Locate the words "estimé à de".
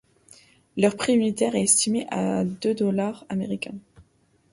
1.61-2.73